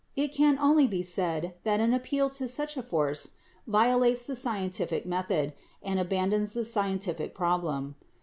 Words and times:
It 0.15 0.31
can 0.31 0.57
only 0.57 0.87
be 0.87 1.03
said 1.03 1.53
that 1.63 1.79
an 1.79 1.93
appeal 1.93 2.31
to 2.31 2.47
such 2.47 2.75
a 2.75 2.81
force 2.81 3.33
violates 3.67 4.25
the 4.25 4.35
scientific 4.35 5.05
method, 5.05 5.53
and 5.83 5.99
abandons 5.99 6.55
the 6.55 6.65
scientific 6.65 7.35
problem. 7.35 7.93